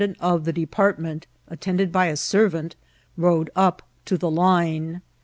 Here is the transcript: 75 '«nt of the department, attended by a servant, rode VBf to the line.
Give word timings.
75 0.01 0.17
'«nt 0.17 0.31
of 0.33 0.45
the 0.45 0.53
department, 0.53 1.27
attended 1.47 1.91
by 1.91 2.07
a 2.07 2.17
servant, 2.17 2.75
rode 3.17 3.51
VBf 3.55 3.81
to 4.05 4.17
the 4.17 4.31
line. 4.31 5.03